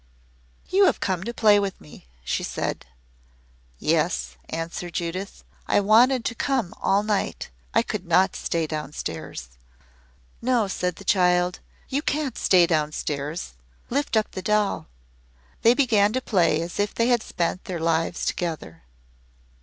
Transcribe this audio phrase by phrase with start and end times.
[0.71, 2.87] "You have come to play with me," she said.
[3.77, 5.43] "Yes," answered Judith.
[5.67, 7.51] "I wanted to come all night.
[7.75, 9.49] I could not stay down stairs."
[10.41, 13.53] "No," said the child; "you can't stay down stairs.
[13.91, 14.87] Lift up the doll."
[15.61, 18.81] They began to play as if they had spent their lives together.